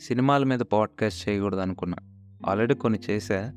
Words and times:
సినిమాల 0.00 0.44
మీద 0.44 0.60
పాడ్కాస్ట్ 0.60 1.28
చేయకూడదు 1.28 1.60
అనుకున్నా 1.60 1.96
ఆల్రెడీ 2.46 2.74
కొన్ని 2.74 2.98
చేశా. 3.10 3.52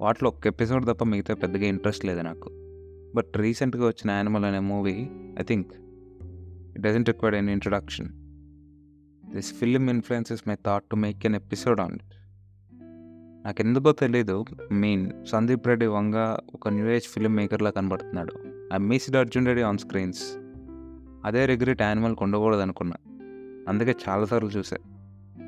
వాటిలో 0.00 0.30
ఒక్క 0.30 0.46
ఎపిసోడ్ 0.46 0.86
తప్ప 0.86 1.04
మిగతా 1.04 1.34
పెద్దగా 1.34 1.64
ఇంట్రెస్ట్ 1.64 2.04
లేదు 2.04 2.20
నాకు. 2.20 2.50
బట్ 3.14 3.36
రీసెంట్గా 3.36 3.86
వచ్చిన 3.86 4.10
యానిమల్ 4.10 4.44
అనే 4.44 4.58
movie 4.58 5.08
I 5.40 5.42
think 5.42 5.72
it 6.72 6.80
doesn't 6.80 7.08
required 7.08 7.38
an 7.38 7.50
introduction. 7.50 8.08
This 9.34 9.54
film 9.54 9.90
influences 9.90 10.40
my 10.48 10.54
thought 10.54 10.84
to 10.84 10.96
make 10.96 11.26
an 11.26 11.34
episode 11.34 11.80
on 11.80 11.94
it. 11.94 12.14
నాకు 13.44 13.62
ఎందుకో 13.62 13.92
తెలీదు 13.92 14.44
మీన్ 14.72 15.26
సందీప్ 15.26 15.66
రెడ్డి 15.66 15.86
వంగ 15.86 16.36
ఒక 16.54 16.68
న్యూ 16.68 16.88
ఏజ్ 16.88 17.04
ఫిల్మ్ 17.04 17.36
మేకర్లా 17.36 17.70
కనబడుతున్నాడు. 17.70 18.32
I 18.74 18.78
missed 18.78 19.16
Arjun 19.16 19.46
Reddy 19.46 19.62
on 19.62 19.78
screens. 19.78 20.36
అదే 21.24 21.46
రిగ్రెట్ 21.46 21.82
యానిమల్కి 21.82 22.24
ఉండకూడదు 22.24 22.60
అనుకున్నా 22.60 22.96
అందుకే 23.68 23.94
చాలాసార్లు 24.08 24.48
చూసా 24.48 24.76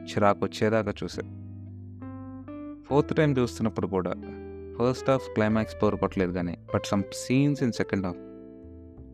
చిరాకు 0.02 0.45
వచ్చేదాకా 0.45 0.95
చూసా. 1.02 1.23
ఫోర్త్ 2.88 3.16
టైం 3.16 3.38
చూస్తున్నప్పుడు 3.38 3.87
కూడా 3.87 4.12
ఫస్ట్ 4.80 5.10
హాఫ్ 5.10 5.29
క్లైమాక్స్ 5.34 5.77
పవర్ 5.83 6.02
పట్టలేదు 6.02 6.33
కానీ 6.33 6.59
but 6.74 6.87
some 6.87 7.02
scenes 7.12 7.62
in 7.62 7.73
second 7.73 8.07
half 8.07 8.19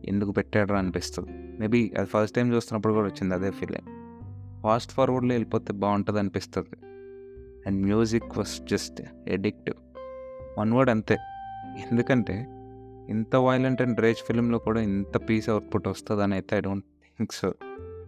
ఎందుకు 0.09 0.31
పెట్టాడరా 0.31 0.77
అనిపిస్తుంది. 0.77 1.31
మేబీ 1.59 1.91
అది 1.97 2.07
ఫస్ట్ 2.07 2.35
టైం 2.35 2.53
చూస్తున్నప్పుడు 2.53 2.93
కూడా 2.93 3.07
వచ్చింది 3.07 3.33
అదే 3.35 3.51
ఫీలింగ్ 3.51 3.89
ఫాస్ట్ 4.63 4.91
ఫార్వర్డ్లో 4.91 5.33
వెళ్ళిపోతే 5.33 5.73
బాగుంటుంది 5.73 6.19
అనిపిస్తుంది. 6.19 6.77
And 7.67 7.81
music 7.81 8.37
was 8.37 8.61
just 8.61 9.01
addictive 9.27 9.75
one 10.59 10.73
word 10.73 10.91
అంతే. 10.91 11.17
ఎందుకంటే 11.91 12.47
ఇంత 13.09 13.35
వైలెంట్ 13.35 13.81
అండ్ 13.81 13.99
రేజ్ 13.99 14.17
ఫిలింలో 14.17 14.57
కూడా 14.57 14.81
ఇంత 14.81 15.17
పీస్ 15.29 15.49
అవుట్పుట్ 15.49 15.87
వస్తుందని 15.87 16.33
అయితే 16.33 16.57
I 16.57 16.59
don't 16.59 16.85
think 16.85 17.33
so 17.33 17.53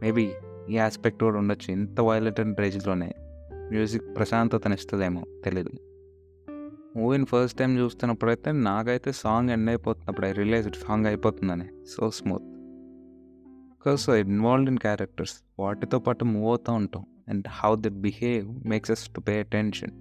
maybe 0.02 0.32
ఈ 0.70 0.78
ఆస్పెక్ట్ 0.78 1.24
కూడా 1.24 1.38
ఉండొచ్చు. 1.38 1.72
ఇంత 1.72 2.02
వైలెంట్ 2.02 2.40
అండ్ 2.40 2.60
రేజ్లోనే 2.60 3.14
మ్యూజిక్ 3.54 4.04
ప్రశాంతతని 4.18 4.74
ఇస్తుందేమో 4.74 5.24
తెలియదు 5.46 5.72
మూవీని 6.98 7.26
ఫస్ట్ 7.26 7.60
టైం 7.60 7.78
చూస్తున్నప్పుడు 7.78 8.32
అయితే 8.32 8.52
నాకైతే 8.52 9.12
సాంగ్ 9.12 9.50
ఎండ్ 9.50 9.70
అయిపోతున్నప్పుడు 9.70 10.28
ఐ 10.28 10.32
రిలైజ్ 10.32 10.70
సాంగ్ 10.76 11.06
అయిపోతుందని. 11.06 11.68
So 11.98 12.12
smooth 12.12 12.44
because 12.44 14.10
involved 14.10 14.70
in 14.70 14.78
characters 14.78 15.34
వాటితో 15.60 16.00
పాటు 16.00 16.26
మూవ్ 16.26 16.48
అవుతూ 16.48 16.74
ఉంటాం. 16.74 17.06
And 17.30 17.48
how 17.50 17.76
they 17.76 17.90
behave 17.90 18.68
makes 18.68 18.92
us 18.92 19.14
to 19.14 19.20
pay 19.20 19.40
attention 19.40 19.92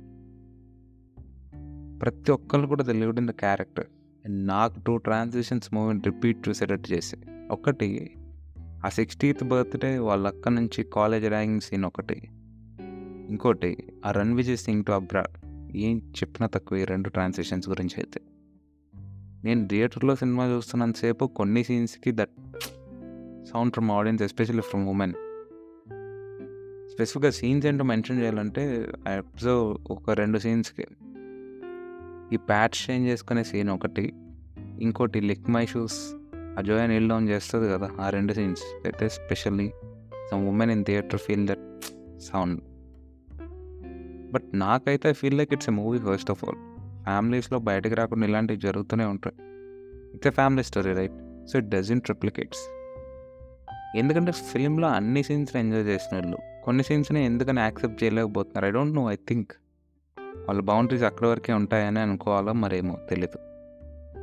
ప్రతి 2.03 2.33
ఒక్కరు 2.33 2.67
కూడా 2.67 2.85
they 2.85 2.91
lived 2.91 3.19
in 3.19 3.29
the 3.29 3.31
character 3.31 3.87
and 4.25 4.47
నాకు 4.47 4.81
టూ 4.81 4.97
ట్రాన్సిషన్స్ 4.97 5.75
మూవీని 5.75 6.01
రిపీట్ 6.07 6.49
చూసేటట్టు 6.49 6.93
చేసి 6.93 7.17
ఒకటి 7.51 8.17
ఆ 8.85 8.89
సిక్స్టీత్ 8.89 9.45
బర్త్డే 9.45 9.99
వాళ్ళ 9.99 10.27
అక్క 10.27 10.49
నుంచి 10.49 10.85
కాలేజ్ 10.85 11.27
ర్యాంగ్ 11.27 11.61
సీన్ 11.61 11.85
ఒకటి. 11.85 12.23
ఇంకోటి 13.31 13.93
ఆ 14.07 14.11
run 14.11 14.35
Vijay 14.35 14.57
Singh 14.57 14.85
to 14.85 14.93
abroad 14.93 15.47
ఏం 15.77 15.99
చెప్పినా 15.99 16.47
తక్కువ 16.47 16.79
ఈ 16.79 16.85
రెండు 16.85 17.09
ట్రాన్సాక్షన్స్ 17.09 17.69
గురించి 17.69 18.01
అయితే. 18.01 18.21
నేను 19.45 19.69
థియేటర్లో 19.69 20.17
సినిమా 20.17 20.47
చూస్తున్నంతసేపు 20.47 21.27
కొన్ని 21.27 21.65
సీన్స్కి 21.65 22.13
that 22.13 22.31
sound 23.45 23.73
from 23.73 23.91
audience 23.91 24.23
especially 24.23 24.63
from 24.63 24.89
women. 24.89 25.13
స్పెసిఫిక్గా 26.95 27.31
సీన్స్ 27.31 27.67
ఏంటో 27.67 27.85
మెన్షన్ 27.85 28.21
చేయాలంటే 28.21 28.93
ఐ 29.09 29.13
అబ్జర్వ్ 29.13 29.79
ఒక 29.91 30.11
రెండు 30.11 30.39
సీన్స్కి 30.39 30.87
ఈ 32.33 32.37
ప్యాట్స్ 32.37 32.91
చేంజ్ 32.91 33.09
చేసుకునే 33.09 33.45
సీన్ 33.45 33.69
ఒకటి. 33.69 34.13
ఇంకోటి 34.81 35.21
లిక్ 35.21 35.51
మై 35.51 35.67
షూస్. 35.67 36.20
అజోయ్ 36.59 36.89
నీల్ 36.89 37.09
డౌన్ 37.09 37.29
చేస్తుంది 37.29 37.69
కదా 37.69 37.91
ఆ 38.01 38.11
రెండు 38.11 38.33
సీన్స్ 38.33 38.63
అయితే 38.63 39.09
specially 39.09 39.73
some 40.31 40.49
women 40.49 40.71
in 40.71 40.85
theatre 40.85 41.21
feel 41.21 41.49
that 41.49 41.85
sound 42.21 42.61
but 44.31 44.45
నాకైతే 44.55 45.13
feel 45.13 45.39
like 45.39 45.53
it's 45.53 45.69
a 45.69 45.73
movie 45.73 45.99
first 45.99 46.31
of 46.31 46.45
all 46.45 46.57
ఫ్యామిలీస్లో 47.05 47.59
బయటకు 47.59 47.95
రాకుండా 47.95 48.27
ఇలాంటివి 48.27 48.59
జరుగుతూనే 48.59 49.05
ఉంటాయి. 49.05 49.37
It's 50.15 50.27
a 50.27 50.31
family 50.31 50.63
story 50.63 50.93
right 50.93 51.47
so 51.53 51.59
it 51.59 51.69
doesn't 51.69 52.05
triplicates 52.05 52.61
ఎందుకంటే 53.97 54.33
ఫిలింలో 54.33 54.89
అన్ని 54.89 55.23
సీన్స్ని 55.23 55.63
ఎంజాయ్ 55.63 55.85
చేసిన 55.85 56.17
వాళ్ళు 56.17 56.39
కొన్ని 56.65 56.85
సీన్స్ని 56.85 57.25
ఎందుకని 57.25 57.61
యాక్సెప్ట్ 57.61 58.05
చేయలేకపోతున్నారు? 58.05 58.67
I 58.67 58.71
don't 58.71 58.95
know 58.95 59.13
I 59.13 59.15
think 59.29 59.53
వాళ్ళ 60.21 60.61
బౌండరీస్ 60.61 61.03
అక్కడి 61.03 61.31
వరకే 61.31 61.53
ఉంటాయని 61.53 62.01
అనుకోవాలో 62.01 62.53
మరేమో 62.53 62.99
తెలీదు. 63.11 63.39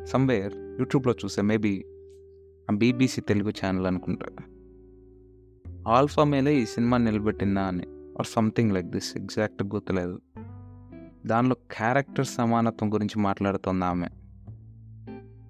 సమ్వేర్ 0.06 0.53
యూట్యూబ్లో 0.79 1.13
చూసే 1.25 1.41
మేబీ 1.41 1.85
బీబీసీ 2.72 3.22
తెలుగు 3.22 3.50
ఛానల్ 3.50 3.85
అనుకుంటా. 3.85 4.25
ఆల్ఫా 5.88 6.23
మేలే 6.23 6.61
ఈ 6.61 6.66
సినిమా 6.66 6.97
నిలబెట్టిందా 6.97 7.61
అని 7.61 7.83
or 7.88 8.25
something 8.25 8.72
like 8.72 8.88
this 8.88 9.17
exact 9.17 9.63
గుర్తులేదు. 9.63 10.22
దానిలో 11.25 11.55
క్యారెక్టర్ 11.55 12.25
సమానత్వం 12.25 12.94
గురించి 12.94 13.22
మాట్లాడుతుంది 13.22 13.85
ఆమె. 13.85 14.07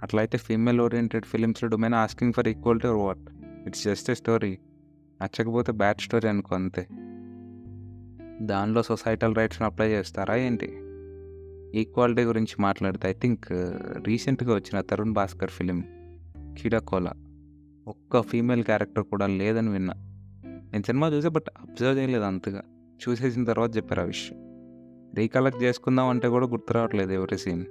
అట్లయితే 0.03 0.37
female 0.37 0.81
oriented 0.81 1.25
films 1.25 1.65
domain 1.65 1.93
asking 1.93 2.33
for 2.33 2.47
equality 2.47 2.87
or 2.87 2.95
what 2.95 3.19
it's 3.67 3.83
just 3.83 4.11
a 4.11 4.13
story 4.13 4.57
నచ్చకపోతే 5.23 5.71
బ్యాడ్ 5.71 6.01
స్టోరీ 6.01 6.29
అనుకో 6.29 6.55
అంతే. 6.55 6.87
దానిలో 8.45 8.83
సొసైటల్ 8.83 9.35
రైట్స్ని 9.35 9.65
అప్లై 9.65 9.89
చేస్తారా 9.89 10.35
ఏంటి? 10.35 10.65
ఈక్వాలిటీ 11.79 12.21
గురించి 12.21 12.55
మాట్లాడితే 12.59 13.09
ఐ 13.09 13.13
థింక్ 13.13 13.47
రీసెంట్గా 14.07 14.55
వచ్చిన 14.55 14.81
తరుణ్ 14.81 15.13
భాస్కర్ 15.13 15.49
ఫిలిం 15.49 15.83
కిడకోలా 16.57 17.13
ఒక్క 17.87 18.21
ఫీమేల్ 18.21 18.63
క్యారెక్టర్ 18.63 19.03
కూడా 19.03 19.27
లేదని 19.27 19.69
విన్నా. 19.69 19.93
నేను 20.71 20.83
సినిమా 20.83 21.07
చూసా 21.07 21.29
బట్ 21.29 21.49
అబ్జర్వ్ 21.59 21.99
చేయలేదు 21.99 22.23
అంతగా. 22.23 22.61
చూసేసిన 23.03 23.43
తర్వాత 23.43 23.77
చెప్పారు 23.77 24.01
ఆ 24.01 24.03
విషయం 24.03 24.37
రీకలెక్ట్ 25.15 25.63
చేసుకుందాం 25.63 26.09
అంటే 26.09 26.27
కూడా 26.27 26.47
గుర్తు 26.47 26.73
రావట్లేదు 26.73 27.11
ఎవరి 27.11 27.37
సీన్. 27.37 27.65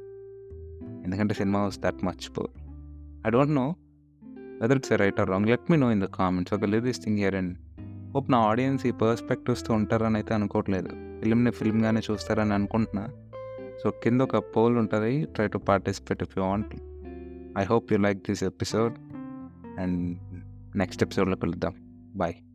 ఎందుకంటే 1.04 1.34
cinema 1.34 1.62
was 1.62 1.78
that 1.78 2.04
much 2.04 2.38
poor. 2.38 2.50
I 3.26 3.30
don't 3.30 3.52
know 3.52 3.74
whether 4.60 4.76
it's 4.76 4.92
right 4.92 5.20
or 5.20 5.28
wrong. 5.28 5.46
Let 5.46 5.70
me 5.70 5.76
know 5.76 5.92
in 5.92 6.00
the 6.00 6.04
comments 6.04 6.54
ఒక 6.54 6.64
leave 6.64 6.84
this 6.84 7.04
thing 7.04 7.16
here 7.16 7.34
and 7.34 7.58
hope 8.14 8.30
నా 8.30 8.38
ఆడియన్స్ 8.38 8.86
ఈ 8.86 8.90
పర్స్పెక్టివ్స్తో 8.90 9.74
ఉంటారని 9.74 10.14
అయితే 10.14 10.34
అనుకోవట్లేదు. 10.34 10.88
ఫిల్మ్ని 11.20 11.50
ఫిల్మ్గానే 11.50 12.00
చూస్తారని 12.10 12.54
అనుకుంటున్నా. 12.54 13.08
సో 13.82 13.90
కింద 13.90 14.20
ఒక 14.20 14.36
పోల్ 14.36 14.76
ఉంటుంది. 14.76 15.24
Try 15.24 15.48
to 15.48 15.58
participate 15.58 16.22
if 16.22 16.38
you 16.38 16.44
want. 16.44 16.76
I 17.60 17.64
hope 17.64 17.90
you 17.90 17.98
like 17.98 18.22
this 18.28 18.42
episode 18.42 18.98
and 19.78 20.18
next 20.74 21.02
episode 21.02 21.28
la 21.34 21.36
them. 21.64 21.74
bye 22.14 22.45